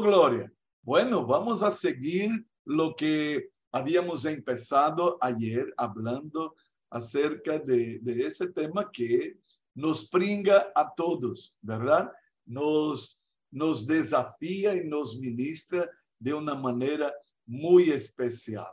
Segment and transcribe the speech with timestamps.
[0.00, 0.52] Gloria.
[0.82, 2.30] Bueno, vamos a seguir
[2.64, 6.54] lo que habíamos empezado ayer hablando
[6.90, 9.38] acerca de, ese tema que
[9.74, 12.10] nos pringa a todos, ¿verdad?
[12.46, 17.12] Nos, nos desafía y nos ministra de una manera
[17.46, 18.70] muy especial.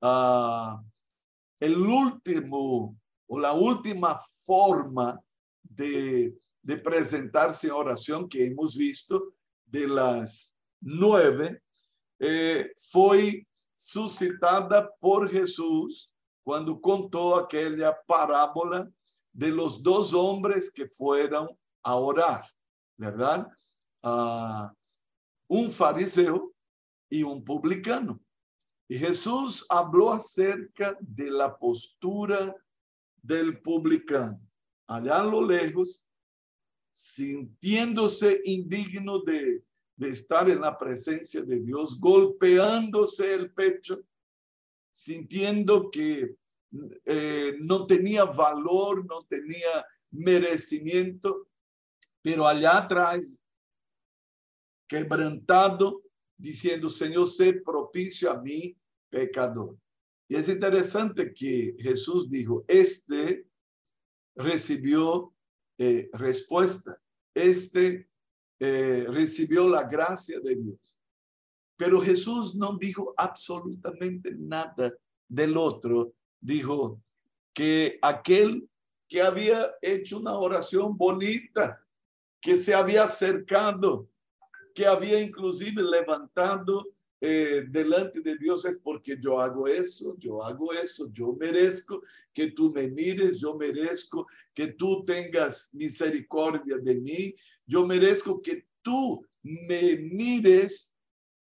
[0.00, 0.82] Ah,
[1.60, 2.96] el último
[3.26, 5.20] o la última forma
[5.62, 11.62] de, de presentarse en oración que hemos visto de las nueve
[12.18, 16.12] eh, fue suscitada por Jesús
[16.44, 18.88] cuando contó aquella parábola
[19.32, 21.48] de los dos hombres que fueron
[21.82, 22.44] a orar,
[22.96, 23.48] ¿verdad?
[24.02, 24.72] Ah,
[25.48, 26.52] un fariseo
[27.08, 28.20] y un publicano.
[28.88, 32.54] Y Jesús habló acerca de la postura
[33.22, 34.40] del publicano.
[34.86, 36.06] Allá a lo lejos,
[36.92, 39.62] sintiéndose indigno de,
[39.96, 44.02] de estar en la presencia de Dios, golpeándose el pecho,
[44.92, 46.36] sintiendo que
[47.04, 51.48] eh, no tenía valor, no tenía merecimiento,
[52.22, 53.40] pero allá atrás,
[54.88, 56.02] quebrantado,
[56.36, 58.76] diciendo, Señor, sé propicio a mí,
[59.10, 59.78] pecador.
[60.28, 63.46] Y es interesante que Jesús dijo, este
[64.34, 65.34] recibió
[65.78, 67.00] eh, respuesta,
[67.34, 68.08] este
[68.64, 70.96] eh, recibió la gracia de Dios.
[71.76, 74.94] Pero Jesús no dijo absolutamente nada
[75.28, 76.12] del otro.
[76.40, 77.02] Dijo
[77.52, 78.68] que aquel
[79.08, 81.84] que había hecho una oración bonita,
[82.40, 84.08] que se había acercado,
[84.72, 86.86] que había inclusive levantado
[87.24, 92.50] eh, delante de Dios es porque yo hago eso, yo hago eso, yo merezco que
[92.50, 97.32] tú me mires, yo merezco que tú tengas misericordia de mí,
[97.64, 100.92] yo merezco que tú me mires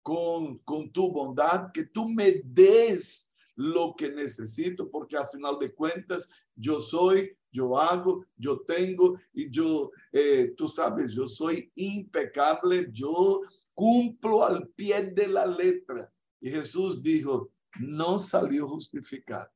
[0.02, 5.72] con, con tu bondad, que tú me des lo que necesito, porque al final de
[5.72, 12.88] cuentas yo soy yo hago, yo tengo y yo, eh, tú sabes, yo soy impecable,
[12.92, 13.42] yo
[13.80, 16.12] cumplo al pie de la letra.
[16.40, 19.50] Y Jesús dijo, no salió justificado.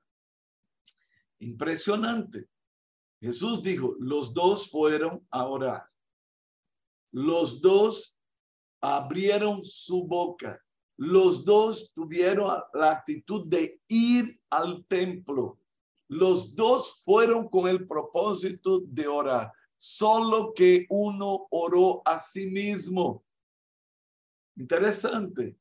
[1.38, 2.48] Impresionante.
[3.20, 5.84] Jesús dijo, los dos fueron a orar.
[7.12, 8.16] Los dos
[8.80, 10.58] abrieron su boca.
[10.96, 15.58] Los dos tuvieron la actitud de ir al templo
[16.08, 23.24] los dos fueron con el propósito de orar, solo que uno oró a sí mismo.
[24.56, 25.56] Interesante.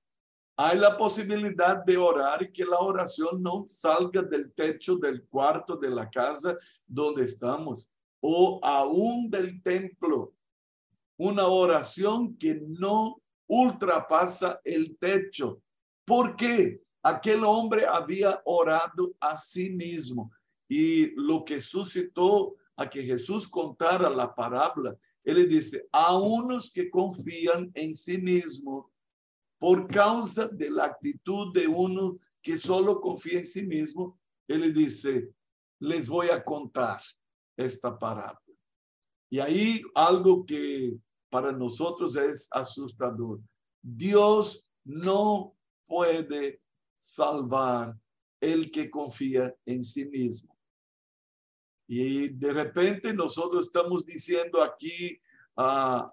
[0.56, 5.90] Hay la posibilidad de orar que la oración no salga del techo del cuarto de
[5.90, 6.56] la casa
[6.86, 7.90] donde estamos
[8.22, 10.34] o aún del templo.
[11.18, 15.62] Una oración que no ultrapasa el techo.
[16.06, 16.82] ¿Por qué?
[17.02, 20.32] Aquel hombre había orado a sí mismo
[20.70, 26.90] y lo que suscitó a que Jesús contara la parábola, él dice, a unos que
[26.90, 28.92] confían en sí mismo
[29.58, 35.30] por causa de la actitud de uno que solo confía en sí mismo, él dice,
[35.80, 37.02] les voy a contar
[37.56, 38.42] esta parábola.
[39.30, 40.98] Y ahí algo que
[41.30, 43.40] para nosotros es asustador.
[43.82, 45.56] Dios no
[45.88, 46.62] puede
[46.98, 47.98] salvar
[48.40, 50.53] el que confía en sí mismo.
[51.88, 55.20] Y de repente nosotros estamos diciendo aquí,
[55.56, 56.12] ah,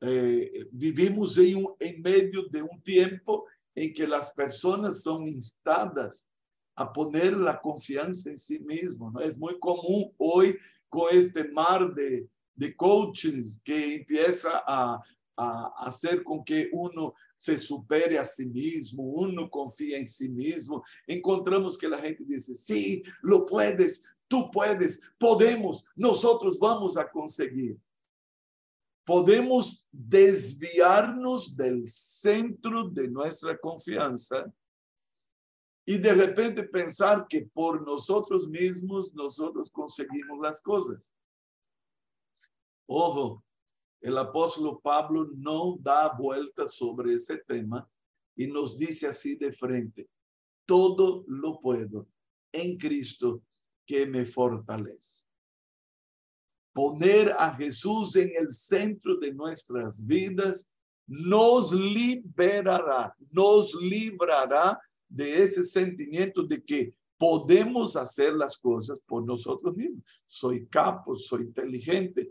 [0.00, 6.28] eh, vivimos en, en medio de un tiempo en que las personas son instadas
[6.74, 9.18] a poner la confianza en sí mismo.
[9.20, 10.56] Es muy común hoy
[10.88, 15.00] con este mar de, de coaches que empieza a,
[15.36, 20.82] a hacer con que uno se supere a sí mismo, uno confía en sí mismo.
[21.06, 27.78] Encontramos que la gente dice, sí, lo puedes, tú puedes, podemos, nosotros vamos a conseguir.
[29.04, 34.52] Podemos desviarnos del centro de nuestra confianza
[35.84, 41.12] y de repente pensar que por nosotros mismos nosotros conseguimos las cosas.
[42.88, 43.44] Ojo,
[44.00, 47.88] el apóstol Pablo no da vuelta sobre ese tema
[48.34, 50.08] y nos dice así de frente,
[50.66, 52.08] todo lo puedo
[52.52, 53.42] en Cristo
[53.86, 55.24] que me fortalece.
[56.72, 60.68] Poner a Jesús en el centro de nuestras vidas
[61.06, 64.78] nos liberará, nos librará
[65.08, 70.04] de ese sentimiento de que podemos hacer las cosas por nosotros mismos.
[70.26, 72.28] Soy capo, soy inteligente,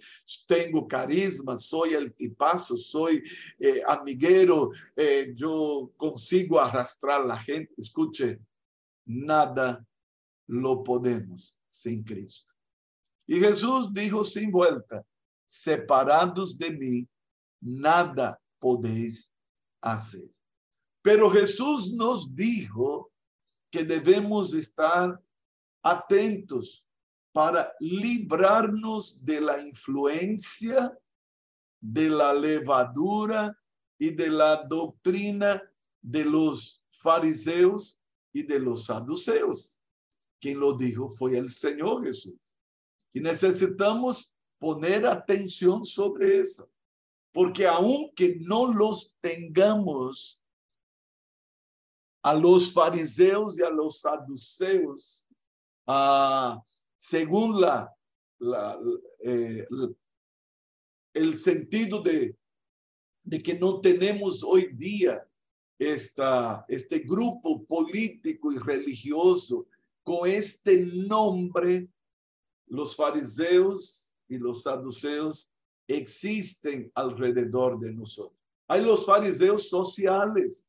[0.47, 3.23] tengo carisma, soy el tipazo, soy
[3.59, 7.73] eh, amiguero, eh, yo consigo arrastrar la gente.
[7.77, 8.39] Escuche,
[9.05, 9.83] nada
[10.47, 12.53] lo podemos sin Cristo.
[13.27, 15.03] Y Jesús dijo sin vuelta,
[15.47, 17.07] separados de mí,
[17.61, 19.33] nada podéis
[19.81, 20.29] hacer.
[21.01, 23.11] Pero Jesús nos dijo
[23.71, 25.19] que debemos estar
[25.83, 26.85] atentos
[27.31, 30.97] para librarnos de la influencia,
[31.81, 33.55] de la levadura
[33.99, 35.61] y de la doctrina
[36.01, 37.99] de los fariseos
[38.31, 39.79] y de los saduceos.
[40.45, 42.39] Quien lo dijo fue el Señor Jesús.
[43.11, 46.69] Y necesitamos poner atención sobre eso,
[47.31, 50.39] porque aunque no los tengamos
[52.21, 55.27] a los fariseos y a los saduceos,
[56.95, 57.91] según la,
[58.37, 58.79] la
[59.23, 59.67] eh,
[61.11, 62.37] el sentido de,
[63.23, 65.27] de que no tenemos hoy día
[65.79, 69.65] esta, este grupo político y religioso
[70.05, 71.89] con este nombre
[72.67, 75.51] los fariseos y los saduceos
[75.87, 78.39] existen alrededor de nosotros.
[78.67, 80.67] Hay los fariseos sociales,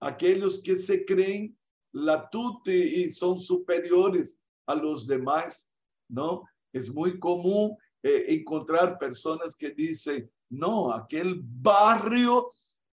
[0.00, 1.56] aquellos que se creen
[1.92, 5.70] la tute y son superiores a los demás,
[6.08, 6.42] ¿no?
[6.72, 12.50] Es muy común eh, encontrar personas que dicen, no, aquel barrio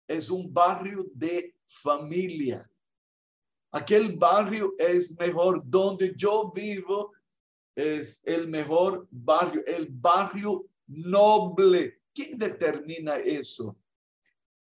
[0.07, 2.67] es un barrio de familia.
[3.77, 5.61] Aquel barrio es mejor.
[5.63, 7.13] Donde yo vivo
[7.75, 12.01] es el mejor barrio, el barrio noble.
[12.11, 13.77] ¿Quién determina eso?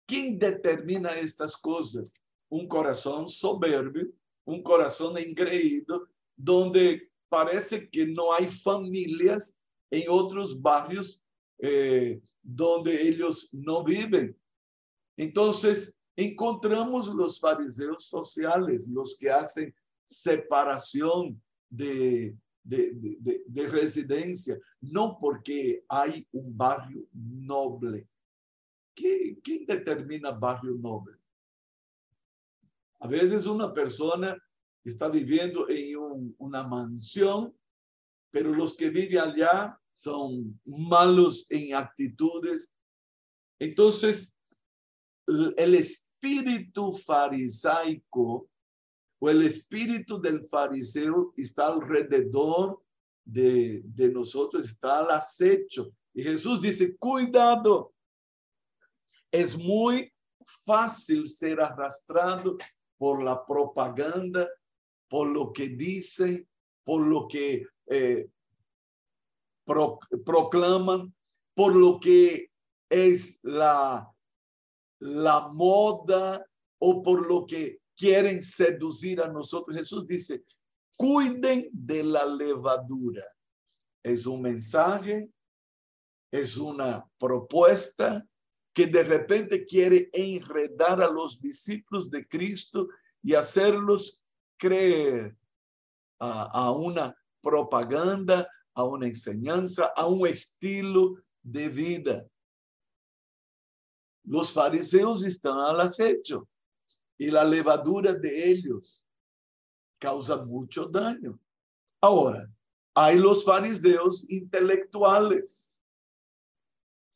[0.07, 2.13] ¿Quién determina estas cosas?
[2.51, 4.09] Un corazón soberbio,
[4.45, 9.57] un corazón engreído, donde parece que no hay familias
[9.91, 11.23] en otros barrios
[11.59, 14.37] eh, donde ellos no viven.
[15.17, 15.95] Entonces,
[16.25, 19.75] encontramos los fariseos sociales, los que hacen
[20.05, 28.09] separación de, de, residencia, no porque hay un barrio noble.
[28.95, 31.17] ¿Quién determina barrio noble?
[32.99, 34.37] A veces una persona
[34.85, 37.55] está viviendo en una mansión,
[38.31, 42.73] pero los que viven allá son malos en actitudes.
[43.59, 44.37] Entonces,
[45.27, 45.75] el
[46.21, 48.49] espíritu farisaico
[49.19, 52.83] o el espíritu del fariseo está alrededor
[53.25, 53.83] de,
[54.13, 55.93] nosotros, está al acecho.
[56.13, 57.93] Y Jesús dice, cuidado,
[59.31, 60.13] es muy
[60.65, 62.57] fácil ser arrastrado
[62.99, 64.49] por la propaganda,
[65.09, 66.47] por lo que dicen,
[66.85, 68.29] por lo que eh,
[70.25, 71.15] proclaman,
[71.55, 72.51] por lo que
[72.89, 74.11] es la,
[75.01, 76.47] la moda
[76.79, 79.77] o por lo que quieren seducir a nosotros.
[79.77, 80.45] Jesús dice,
[80.97, 83.25] cuiden de la levadura.
[84.03, 85.31] Es un mensaje,
[86.31, 88.27] es una propuesta
[88.73, 92.89] que de repente quiere enredar a los discípulos de Cristo
[93.23, 94.23] y hacerlos
[94.57, 95.37] creer
[96.19, 102.27] a, una propaganda, a una enseñanza, a un estilo de vida.
[104.31, 106.49] Los fariseos están al acecho
[107.19, 109.05] y la levadura de ellos
[109.99, 111.37] causa mucho daño.
[112.01, 112.49] Ahora,
[112.95, 115.77] hay los fariseos intelectuales.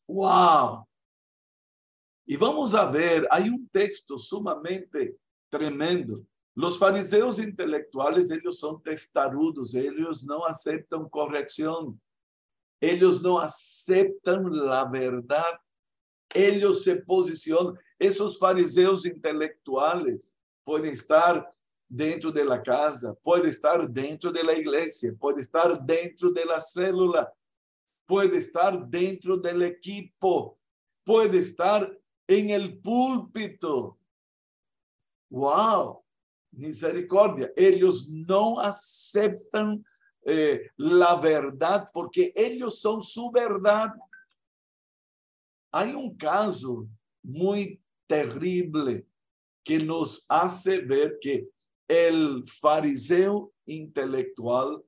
[0.08, 0.88] ¡Wow!
[2.26, 5.16] Y vamos a ver, hay un texto sumamente
[5.48, 6.26] tremendo.
[6.52, 12.00] Los fariseos intelectuales, ellos son testarudos, ellos no aceptan corrección,
[12.80, 15.60] ellos no aceptan la verdad,
[16.32, 21.52] ellos se posicionan, esos fariseos intelectuales pueden estar
[21.88, 26.60] dentro de la casa, puede estar dentro de la iglesia, puede estar dentro de la
[26.60, 27.32] célula,
[28.06, 30.58] puede estar dentro del equipo,
[31.04, 33.98] puede estar en el púlpito.
[35.30, 36.02] ¡Wow!
[36.52, 37.52] Misericordia.
[37.56, 39.84] Ellos no aceptan
[40.24, 43.90] eh, la verdad porque ellos son su verdad.
[45.76, 46.86] Hay un caso
[47.20, 49.04] muy terrible
[49.64, 51.48] que nos hace ver que
[51.88, 54.80] el fariseo intelectual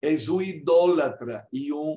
[0.00, 1.96] es un idólatra y un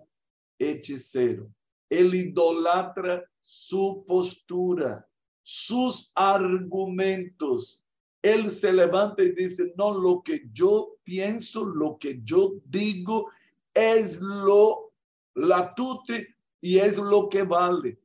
[0.60, 1.52] hechicero.
[1.90, 5.10] Él idolatra su postura,
[5.42, 7.82] sus argumentos,
[8.22, 13.32] él se levanta y dice, no, lo que yo pienso, lo que yo digo
[13.74, 14.94] es lo,
[15.34, 17.98] la tute y es lo que vale.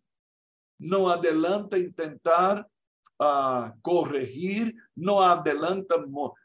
[0.79, 2.69] No adelanta intentar
[3.19, 5.97] uh, corregir, no adelanta,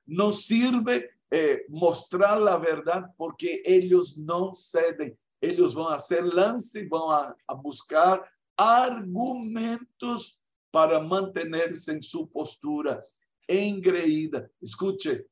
[0.05, 5.17] no sirve eh, mostrar la verdad porque ellos no ceden.
[5.41, 8.24] Ellos van a hacer lance, van a, a buscar
[8.57, 10.38] argumentos
[10.71, 13.01] para mantenerse en su postura
[13.48, 14.50] engreída.
[14.62, 15.27] Escuche,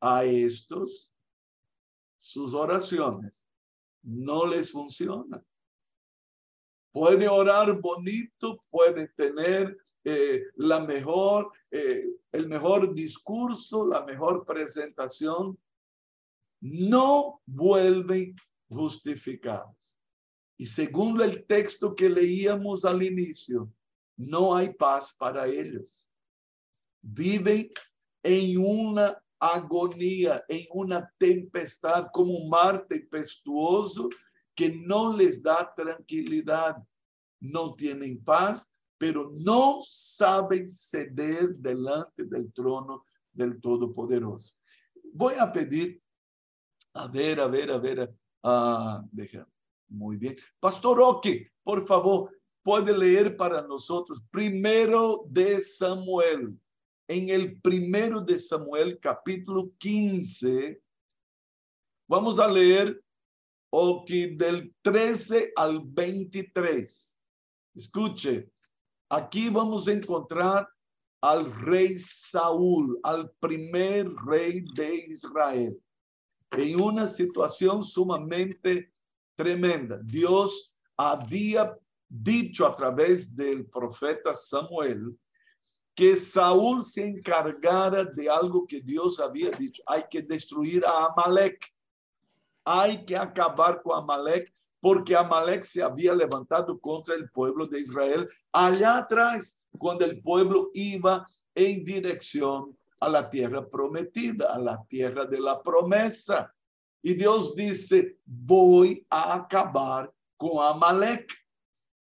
[0.00, 1.14] a estos
[2.18, 3.46] sus oraciones
[4.02, 5.44] no les funcionan.
[6.92, 15.58] Puede orar bonito, puede tener eh, la mejor, eh, el mejor discurso, la mejor presentación,
[16.60, 18.36] no vuelven
[18.68, 19.98] justificados.
[20.58, 23.72] Y según el texto que leíamos al inicio,
[24.16, 26.08] no hay paz para ellos.
[27.00, 27.70] Viven
[28.22, 34.08] en una agonía, en una tempestad como un mar tempestuoso
[34.54, 36.76] que no les da tranquilidad.
[37.40, 44.54] No tienen paz, pero no saben ceder delante del trono del Todopoderoso.
[45.12, 46.00] Voy a pedir,
[46.94, 49.46] a ver, a ver, a ver, ah, deja,
[49.88, 50.36] muy bien.
[50.60, 52.30] Pastor Oque, por favor,
[52.62, 56.56] puede leer para nosotros primero de Samuel.
[57.08, 60.80] En el primero de Samuel, capítulo 15,
[62.08, 63.02] vamos a leer
[63.72, 67.16] okay, del 13 al 23.
[67.74, 68.52] Escuche,
[69.14, 70.66] Aquí vamos a encontrar
[71.20, 75.78] al rey Saúl, al primer rey de Israel,
[76.52, 78.90] en una situación sumamente
[79.36, 80.00] tremenda.
[80.02, 85.14] Dios había dicho a través del profeta Samuel
[85.94, 89.82] que Saúl se encargara de algo que Dios había dicho.
[89.86, 91.70] Hay que destruir a Amalek.
[92.64, 98.28] Hay que acabar con Amalek porque Amalek se había levantado contra el pueblo de Israel
[98.50, 105.24] allá atrás, cuando el pueblo iba en dirección a la tierra prometida, a la tierra
[105.24, 106.52] de la promesa.
[107.00, 111.32] Y Dios dice, voy a acabar con Amalek.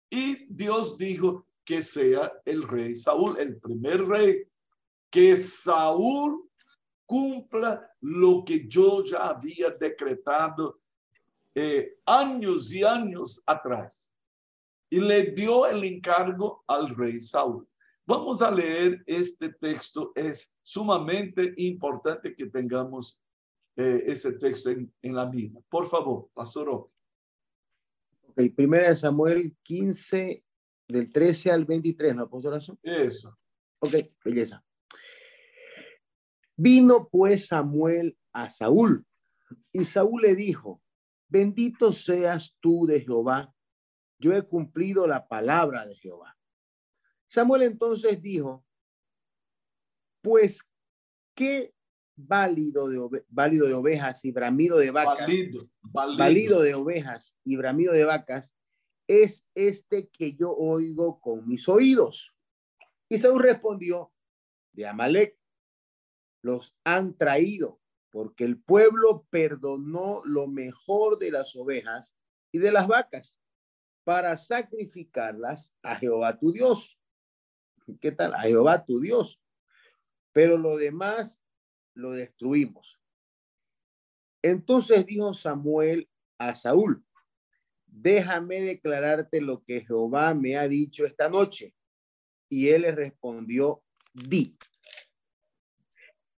[0.08, 4.44] Y Dios dijo que sea el rey Saúl, el primer rey,
[5.10, 6.49] que Saúl
[7.10, 10.80] cumpla lo que yo ya había decretado
[11.52, 14.14] eh, años y años atrás
[14.88, 17.66] y le dio el encargo al rey Saúl.
[18.06, 20.12] Vamos a leer este texto.
[20.14, 23.20] Es sumamente importante que tengamos
[23.74, 25.58] eh, ese texto en, la vida.
[25.68, 26.68] Por favor, pastor.
[26.68, 30.44] Ok, primera de Samuel 15,
[30.86, 32.60] del 13 al 23, ¿no, pastor?
[32.84, 33.36] Eso.
[33.80, 34.64] Ok, belleza.
[36.62, 39.06] Vino pues Samuel a Saúl
[39.72, 40.82] y Saúl le dijo,
[41.26, 43.54] Bendito seas tú de Jehová,
[44.18, 46.36] yo he cumplido la palabra de Jehová.
[47.26, 48.62] Samuel entonces dijo,
[50.20, 50.60] pues
[51.34, 51.72] qué
[52.14, 55.30] válido de, válido de ovejas y bramido de vacas,
[55.92, 58.54] válido, de ovejas y bramido de vacas,
[59.08, 62.34] es este que yo oigo con mis oídos.
[63.08, 64.12] Y Saúl respondió,
[64.72, 65.39] de Amalek,
[66.42, 67.80] los han traído
[68.10, 72.16] porque el pueblo perdonó lo mejor de las ovejas
[72.52, 73.40] y de las vacas
[74.04, 76.98] para sacrificarlas a Jehová tu Dios.
[78.00, 78.34] ¿Qué tal?
[78.34, 79.40] A Jehová tu Dios.
[80.32, 81.40] Pero lo demás
[81.94, 83.00] lo destruimos.
[84.42, 87.04] Entonces dijo Samuel a Saúl,
[87.86, 91.74] déjame declararte lo que Jehová me ha dicho esta noche.
[92.48, 94.56] Y él le respondió, di.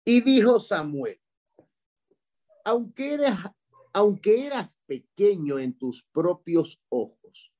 [0.05, 1.19] Y dijo Samuel,
[2.65, 3.13] aunque
[4.45, 7.53] eras, pequeño en tus propios ojos,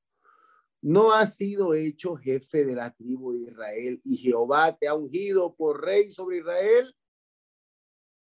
[0.82, 5.56] no has sido hecho jefe de la tribu de Israel y Jehová te ha ungido
[5.56, 6.94] por rey sobre Israel.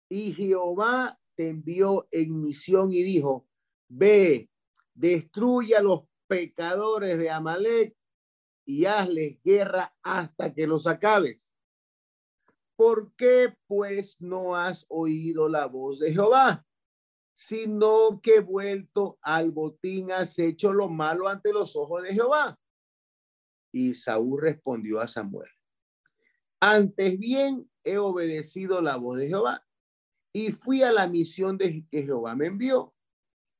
[0.10, 3.48] Y Jehová te envió en misión y dijo,
[3.90, 4.50] ve,
[4.94, 7.98] destruye a los pecadores de Amalek
[8.66, 11.53] y hazles guerra hasta que los acabes.
[12.76, 16.66] ¿Por qué pues no has oído la voz de Jehová?
[17.34, 22.58] sino que vuelto al botín has hecho lo malo ante los ojos de Jehová.
[23.72, 25.50] Y Saúl respondió a Samuel,
[26.60, 29.66] antes bien he obedecido la voz de Jehová
[30.32, 32.94] y fui a la misión de que Jehová me envió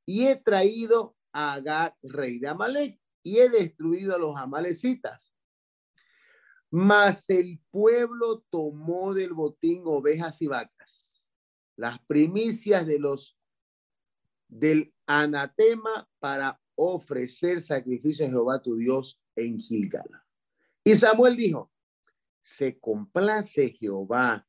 [0.06, 5.34] y he traído a Agag, rey de Amalek, y he destruido a los amalecitas.
[6.76, 11.30] Mas el pueblo tomó del botín ovejas y vacas,
[11.76, 13.38] las primicias de los
[14.48, 20.10] del anatema para ofrecer sacrificio a Jehová tu Dios en Gilgal.
[20.84, 21.72] Y Samuel dijo,
[22.42, 24.48] se complace Jehová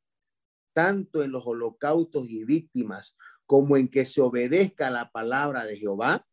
[0.73, 3.15] tanto en los holocaustos y víctimas
[3.45, 6.25] como en que se obedezca la palabra de Jehová.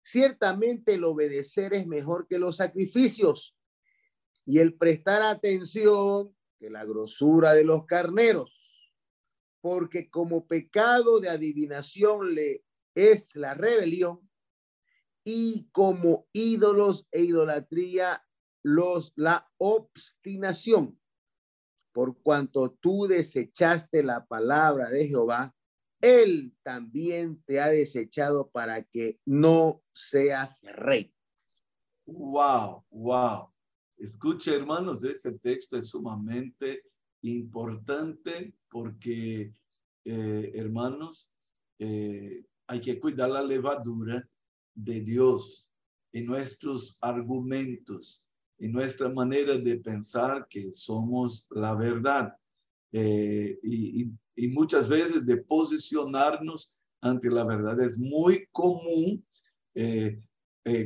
[0.00, 3.54] Ciertamente el obedecer es mejor que los sacrificios
[4.44, 8.92] y el prestar atención que la grosura de los carneros,
[9.60, 14.28] porque como pecado de adivinación le es la rebelión
[15.24, 18.24] y como ídolos e idolatría
[18.62, 20.98] los la obstinación.
[21.92, 25.54] Por cuanto tú desechaste la palabra de Jehová,
[26.00, 31.14] él también te ha desechado para que no seas rey.
[32.06, 33.52] Wow, wow.
[34.00, 36.84] Escuche, hermanos, ese texto es sumamente
[37.20, 39.52] importante porque,
[40.06, 41.28] eh, hermanos,
[41.78, 44.26] eh, hay que cuidar la levadura
[44.74, 45.68] de Dios
[46.14, 48.26] en nuestros argumentos,
[48.58, 52.34] en nuestra manera de pensar que somos la verdad.
[52.92, 57.78] Eh, y, y, muchas veces de posicionarnos ante la verdad.
[57.80, 59.22] Es muy común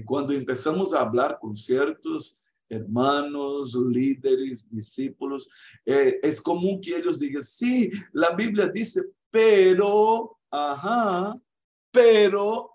[0.04, 2.43] cuando empezamos a hablar con ciertos
[2.74, 5.48] hermanos, líderes, discípulos,
[5.84, 11.34] eh, es común que ellos digan, sí, la Biblia dice, pero, ajá,
[11.90, 12.70] pero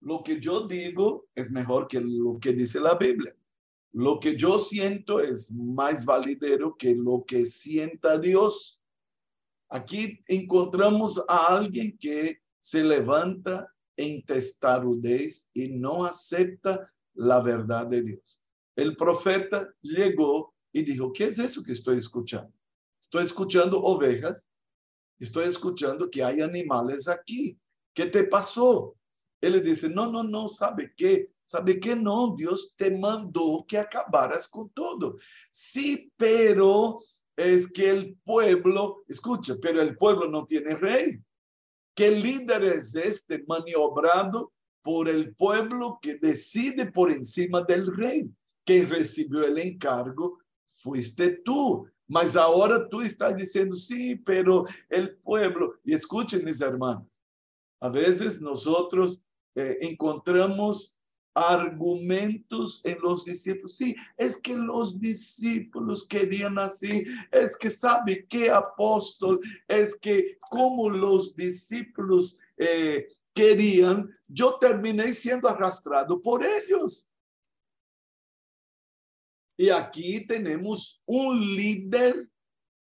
[0.00, 3.34] lo que yo digo es mejor que lo que dice la Biblia.
[3.92, 8.80] Lo que yo siento es más validero que lo que sienta Dios.
[9.68, 18.02] Aquí encontramos a alguien que se levanta en testarudez y no acepta la verdad de
[18.02, 18.41] Dios
[18.76, 22.52] el profeta llegó y dijo, ¿qué es eso que estoy escuchando?
[23.00, 24.48] Estoy escuchando ovejas,
[25.18, 27.58] estoy escuchando que hay animales aquí.
[27.94, 28.96] ¿Qué te pasó?
[29.40, 31.30] Él le dice, no, no, no, ¿sabe qué?
[31.44, 31.94] ¿Sabe qué?
[31.94, 35.18] No, Dios te mandó que acabaras con todo.
[35.50, 37.00] Sí, pero
[37.36, 41.20] es que el pueblo, escucha, pero el pueblo no tiene rey.
[41.94, 48.30] ¿Qué líder es este maniobrado por el pueblo que decide por encima del rey?
[48.64, 50.38] Quem recebeu o encargo
[50.82, 51.86] fuiste tú.
[52.08, 55.78] Mas agora tu estás dizendo, sim, pero el pueblo.
[55.86, 57.06] E escuchen, mis hermanos,
[57.80, 58.66] a vezes nós
[59.56, 60.94] eh, encontramos
[61.34, 63.76] argumentos en los discípulos.
[63.76, 67.06] Sí, es que los discípulos querían así.
[67.30, 75.48] Es que sabe que apóstol, es que como los discípulos eh, querían, yo terminé siendo
[75.48, 77.08] arrastrado por ellos.
[79.58, 82.28] E aqui temos um líder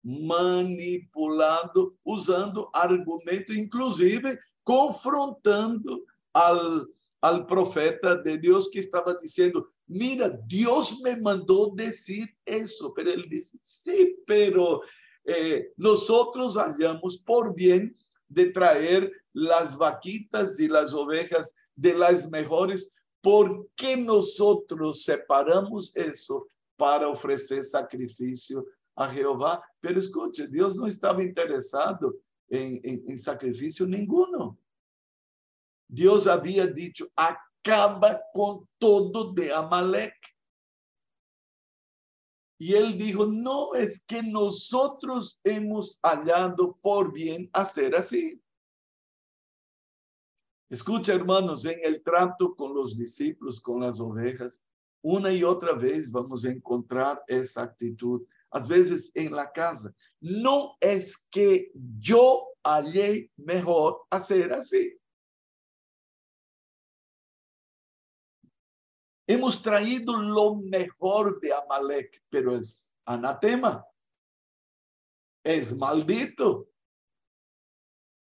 [0.04, 6.04] manipulado, usando argumento, inclusive confrontando
[6.34, 6.88] al,
[7.22, 12.94] al profeta de Deus que estava dizendo: Mira, Deus me mandou dizer isso.
[12.94, 14.82] Pero ele disse: Sí, pero
[15.26, 17.96] eh, nosotros hallamos por bien
[18.30, 22.92] de traer las vaquitas y las ovejas de las mejores.
[23.22, 26.48] ¿Por qué nosotros separamos eso
[26.78, 29.62] para oferecer sacrifício a Jeová.
[29.82, 32.18] Pero escute, Deus não estava interessado
[32.50, 34.56] em, em, em sacrifício nenhum.
[35.90, 40.16] Deus havia dito: acaba com todo de Amalek.
[42.60, 44.70] E ele disse: não é que nós
[45.46, 48.40] hemos hallado por bem ser assim.
[50.70, 54.62] Escucha, hermanos, en el trato con los discípulos, con las ovejas,
[55.10, 59.96] Una y otra vez vamos a encontrar esa actitud, a veces en la casa.
[60.20, 65.00] No es que yo hallé mejor hacer así.
[69.26, 73.86] Hemos traído lo mejor de Amalek, pero es anatema.
[75.42, 76.68] Es maldito.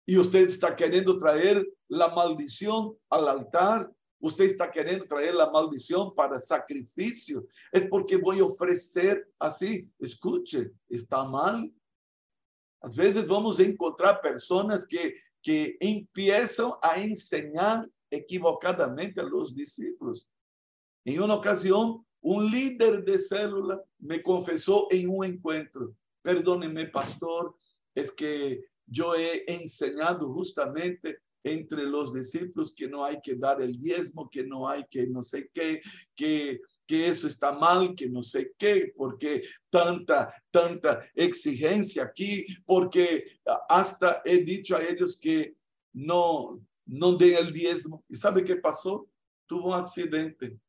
[0.06, 6.10] Y usted está queriendo traer la maldición al altar Você está querendo trazer a maldição
[6.10, 7.47] para sacrifício?
[7.71, 9.89] É porque vou oferecer assim.
[9.99, 11.63] Escute, está mal.
[12.82, 20.25] Às vezes vamos encontrar pessoas que, que empiezam a ensinar equivocadamente a los discípulos.
[21.06, 27.53] Em uma ocasião, um líder de célula me confessou em um encontro: Perdone-me, pastor,
[27.95, 28.63] é que
[28.95, 34.43] eu he ensinado justamente entre los discípulos que no hay que dar el diezmo, que
[34.43, 35.82] no hay que no sé qué,
[36.15, 43.39] que, que eso está mal, que no sé qué, porque tanta, tanta exigencia aquí, porque
[43.69, 45.56] hasta he dicho a ellos que
[45.93, 48.04] no, no den el diezmo.
[48.10, 49.08] ¿Y sabe qué pasó?
[49.45, 50.60] Tuvo un accidente.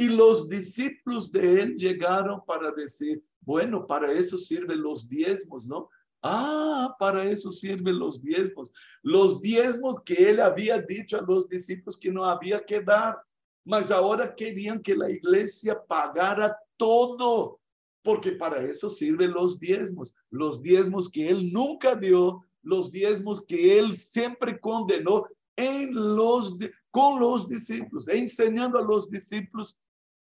[0.00, 5.90] Y los discípulos de él llegaron para decir, bueno, para eso sirven los diezmos, ¿no?
[6.22, 8.72] Ah, para eso sirven los diezmos.
[9.02, 13.22] Los diezmos que él había dicho a los discípulos que no había que dar.
[13.64, 17.60] Mas ahora querían que la iglesia pagara todo,
[18.02, 20.14] porque para eso sirven los diezmos.
[20.30, 25.26] Los diezmos que él nunca dio, los diezmos que él siempre condenó
[25.56, 26.56] en los,
[26.90, 29.76] con los discípulos, enseñando a los discípulos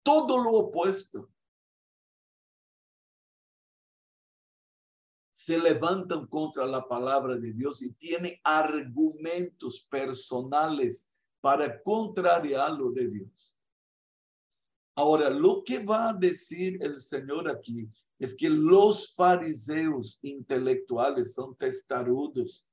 [0.03, 1.29] todo lo opuesto.
[5.35, 11.09] Se levantan contra la palabra de Dios y tienen argumentos personales
[11.41, 13.57] para contrariar lo de Dios.
[14.95, 21.57] Ahora, lo que va a decir el Señor aquí es que los fariseos intelectuales son
[21.57, 22.65] testarudos.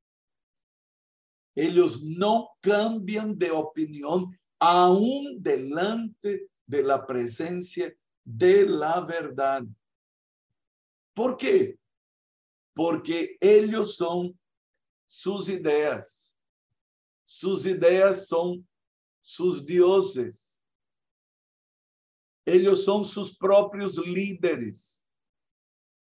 [1.56, 7.92] Ellos no cambian de opinión aún delante de la presencia
[8.24, 9.64] de la verdad.
[11.16, 11.81] ¿Por qué?
[12.82, 14.36] Porque ellos son
[15.06, 16.36] sus ideas.
[17.24, 18.68] Sus ideas son
[19.22, 20.60] sus dioses.
[22.44, 25.08] Ellos son sus propios líderes.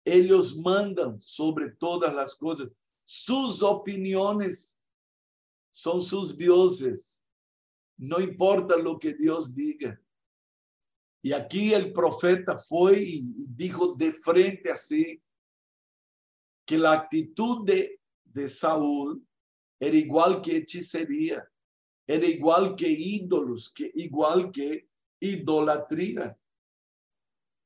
[0.04, 2.72] Ellos mandan sobre todas las cosas.
[3.04, 4.76] Sus opiniones
[5.70, 7.22] son sus dioses.
[7.96, 10.02] No importa lo que Dios diga.
[11.22, 15.22] Y aquí el profeta fue y dijo de frente así,
[16.66, 19.24] que la actitud de, de Saúl
[19.78, 21.48] era igual que hechicería,
[22.06, 24.88] era igual que ídolos, que igual que
[25.20, 26.36] idolatría.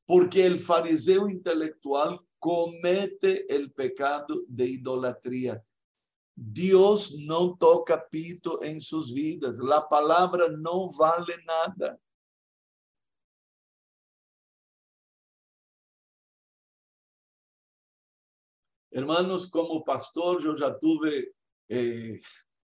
[0.06, 5.64] Porque el fariseo intelectual comete el pecado de idolatría.
[6.34, 9.54] Dios no toca pito en sus vidas.
[9.58, 11.98] La palabra no vale nada.
[18.90, 21.34] Hermanos, como pastor, yo ya tuve
[21.68, 22.20] eh,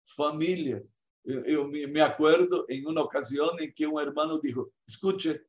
[0.05, 0.83] familias.
[1.25, 5.47] Yo, me acuerdo en una ocasión en que un hermano dijo, escuche,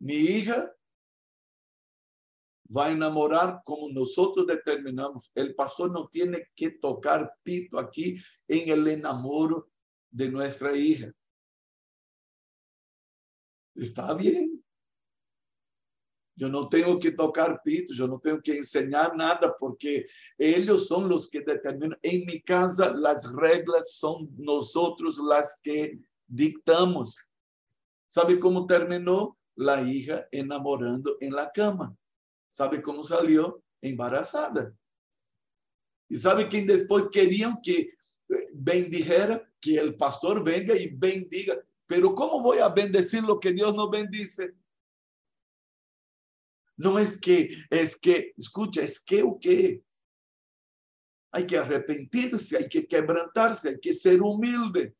[0.00, 0.74] mi hija
[2.74, 5.30] va a enamorar como nosotros determinamos.
[5.34, 8.16] El pastor no tiene que tocar pito aquí
[8.48, 9.70] en el enamoro
[10.10, 11.12] de nuestra hija.
[13.74, 14.61] Está bien.
[16.42, 21.08] Yo no tengo que tocar pito, yo no tengo que enseñar nada porque ellos son
[21.08, 21.96] los que determinan.
[22.02, 27.16] En mi casa las reglas son nosotros las que dictamos.
[28.08, 29.38] ¿Sabe cómo terminó?
[29.54, 31.96] La hija enamorando en la cama.
[32.48, 33.62] ¿Sabe cómo salió?
[33.80, 34.74] Embarazada.
[36.08, 37.94] ¿Y sabe quién después querían que eh,
[38.52, 39.48] bendijera?
[39.60, 41.54] Que el pastor venga y bendiga.
[41.86, 44.56] Pero ¿cómo voy a bendecir lo que Dios no bendice?
[46.82, 49.84] No es que, es que, escucha, es que o que.
[51.30, 54.94] Hay que arrepentirse, hay que quebrantarse, hay que ser humilde.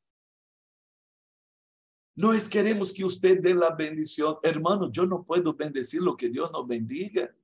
[2.14, 4.36] No es queremos que usted dé la bendición.
[4.44, 7.34] Hermano, yo no puedo bendecir lo que Dios no bendiga.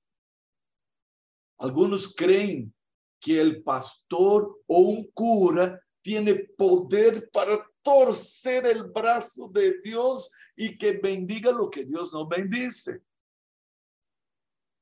[1.58, 2.72] Algunos creen
[3.20, 10.78] que el pastor o un cura tiene poder para torcer el brazo de Dios y
[10.78, 13.02] que bendiga lo que Dios no bendice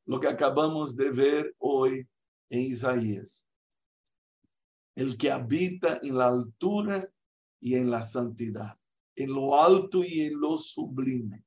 [0.06, 2.08] lo que acabamos de ver hoy
[2.48, 3.46] en Isaías.
[4.94, 7.06] El que habita en la altura
[7.60, 8.78] y en la santidad,
[9.14, 11.44] en lo alto y en lo sublime,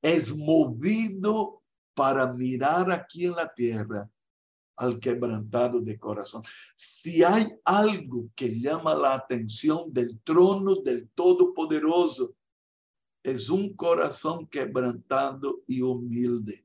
[0.00, 1.62] es movido
[1.94, 4.10] para mirar aquí en la tierra
[4.76, 6.42] al quebrantado de corazón.
[6.74, 12.34] Si hay algo que llama la atención del trono del Todopoderoso,
[13.22, 16.64] es un corazón quebrantado y humilde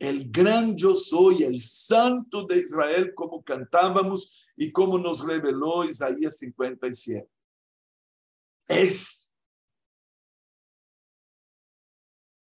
[0.00, 6.38] el gran yo soy, el santo de Israel, como cantábamos y como nos reveló Isaías
[6.38, 7.28] 57.
[8.66, 9.30] Es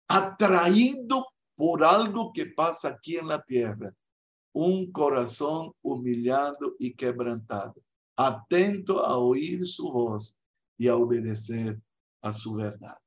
[0.08, 3.94] atraído por algo que pasa aquí en la tierra,
[4.52, 7.76] un corazón humillado y quebrantado,
[8.16, 10.36] atento a oír su voz
[10.76, 11.80] y a obedecer
[12.22, 12.98] a su verdad.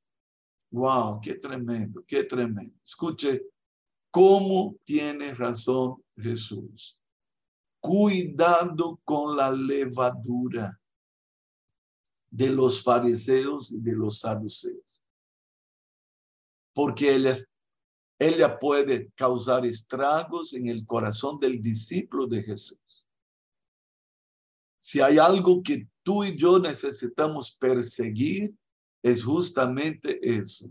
[0.70, 2.74] Wow, qué tremendo, qué tremendo.
[2.82, 3.50] Escuche
[4.10, 7.00] ¿Cómo tiene razón Jesús?
[7.80, 10.78] cuidado con la levadura
[12.30, 15.02] de los fariseos y de los saduceos,
[16.72, 17.34] porque ella,
[18.18, 23.08] ella puede causar estragos en el corazón del discípulo de Jesús.
[24.78, 28.54] Si hay algo que tú y yo necesitamos perseguir,
[29.02, 30.70] es justamente eso.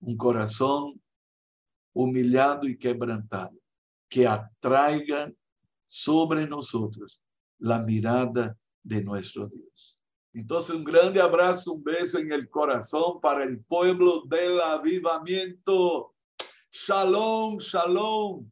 [0.00, 1.00] Un corazón
[1.94, 3.56] humillado y quebrantado,
[4.08, 5.32] que atraiga
[5.86, 7.22] sobre nosotros
[7.58, 10.00] la mirada de nuestro Dios.
[10.32, 16.14] Entonces, un grande abrazo, un beso en el corazón para el pueblo del avivamiento.
[16.72, 18.50] Shalom, shalom.